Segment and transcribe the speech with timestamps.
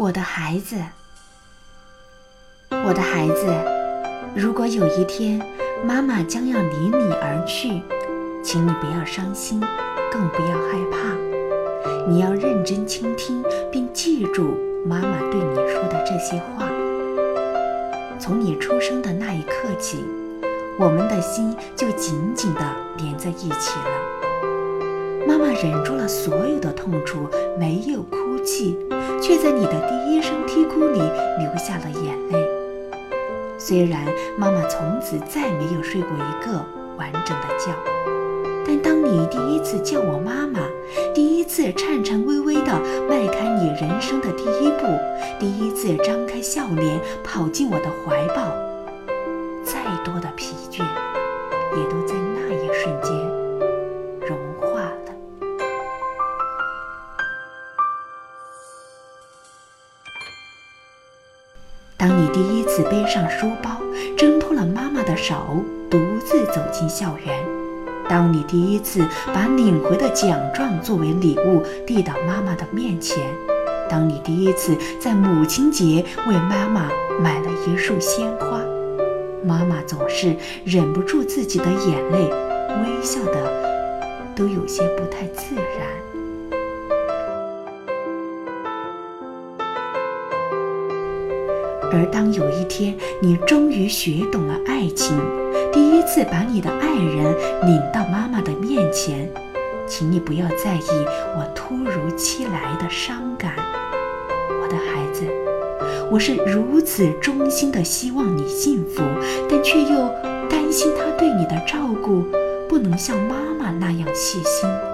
[0.00, 0.76] 我的孩子，
[2.70, 3.44] 我的孩子，
[4.34, 5.38] 如果有一天
[5.84, 7.82] 妈妈将要离你而去，
[8.42, 9.60] 请你不要伤心，
[10.10, 11.14] 更不要害怕。
[12.08, 14.56] 你要认真倾听，并记住
[14.86, 16.66] 妈妈对你说的这些话。
[18.18, 20.02] 从你出生的那一刻起，
[20.78, 22.60] 我们的心就紧紧地
[22.96, 25.26] 连在一起了。
[25.28, 28.78] 妈妈忍住了所有的痛楚，没有哭泣。
[29.30, 30.98] 却在你的第一声啼哭里
[31.38, 32.44] 流下了眼泪。
[33.56, 34.04] 虽然
[34.36, 36.60] 妈妈从此再没有睡过一个
[36.96, 37.72] 完整的觉，
[38.66, 40.58] 但当你第一次叫我妈妈，
[41.14, 42.76] 第一次颤颤巍巍地
[43.08, 44.98] 迈开你人生的第一步，
[45.38, 48.42] 第一次张开笑脸跑进我的怀抱，
[62.00, 63.72] 当你第一次背上书包，
[64.16, 67.36] 挣脱了妈妈的手，独自走进校园；
[68.08, 73.18] 当你第一次把领回的奖状作为礼物递到妈妈的面前；
[73.90, 76.88] 当你第一次在母亲节为妈妈
[77.20, 78.62] 买了一束鲜花，
[79.44, 82.30] 妈妈总是忍不住自己的眼泪，
[82.82, 85.59] 微笑的都有些不太自然。
[91.92, 95.16] 而当有一天你终于学懂了爱情，
[95.72, 97.34] 第一次把你的爱人
[97.66, 99.28] 领到妈妈的面前，
[99.86, 100.88] 请你不要在意
[101.36, 103.54] 我突如其来的伤感，
[104.62, 105.24] 我的孩子，
[106.10, 109.02] 我是如此衷心的希望你幸福，
[109.48, 110.08] 但却又
[110.48, 112.24] 担心他对你的照顾
[112.68, 114.89] 不能像妈妈那样细心。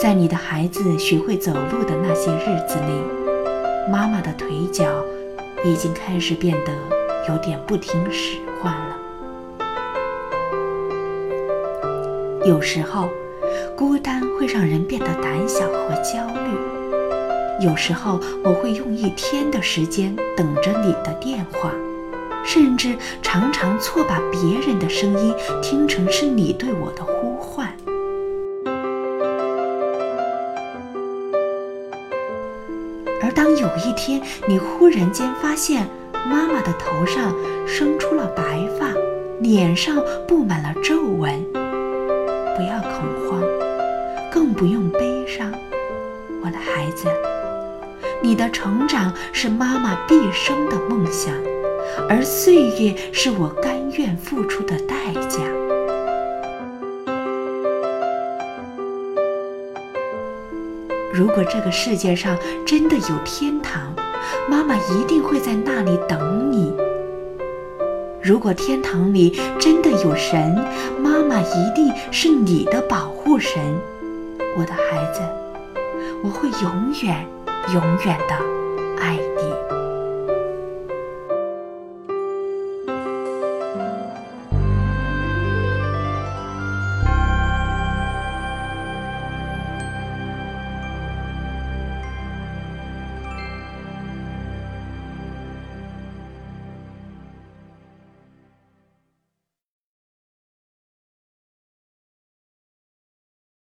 [0.00, 4.86] 在你的孩子学会走路的那些日子里，妈妈的腿脚
[5.62, 6.72] 已经开始变得
[7.28, 8.96] 有点不听使唤了。
[12.46, 13.10] 有时候，
[13.76, 21.70] 孤单会让人变得胆小和焦虑；有时候，我会用一天的时间等着你的电话，
[22.42, 27.34] 甚至常常错把别人的声音听成是你对我的呼
[33.22, 35.86] 而当有一天你忽然间发现
[36.28, 37.34] 妈妈的头上
[37.66, 38.92] 生出了白发，
[39.40, 43.42] 脸上布满了皱纹，不要恐慌，
[44.32, 45.52] 更不用悲伤，
[46.42, 47.08] 我的孩子，
[48.22, 51.34] 你的成长是妈妈毕生的梦想，
[52.08, 55.59] 而岁月是我甘愿付出的代价。
[61.12, 63.92] 如果这个世界上真的有天堂，
[64.48, 66.72] 妈妈一定会在那里等你。
[68.22, 70.56] 如果天堂里真的有神，
[71.02, 73.60] 妈妈一定是你的保护神，
[74.56, 75.20] 我的孩子，
[76.22, 77.26] 我会永远、
[77.72, 79.29] 永远的爱。